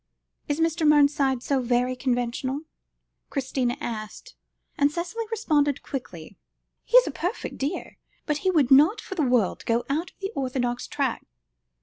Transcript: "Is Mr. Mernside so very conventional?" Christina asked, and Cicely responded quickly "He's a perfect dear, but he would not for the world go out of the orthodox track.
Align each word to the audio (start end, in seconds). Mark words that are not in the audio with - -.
"Is 0.47 0.59
Mr. 0.59 0.83
Mernside 0.87 1.43
so 1.43 1.61
very 1.61 1.95
conventional?" 1.95 2.61
Christina 3.29 3.77
asked, 3.79 4.33
and 4.75 4.91
Cicely 4.91 5.25
responded 5.29 5.83
quickly 5.83 6.39
"He's 6.83 7.05
a 7.05 7.11
perfect 7.11 7.59
dear, 7.59 7.97
but 8.25 8.39
he 8.39 8.49
would 8.49 8.71
not 8.71 8.99
for 8.99 9.13
the 9.13 9.21
world 9.21 9.63
go 9.67 9.83
out 9.91 10.09
of 10.09 10.19
the 10.19 10.31
orthodox 10.35 10.87
track. 10.87 11.27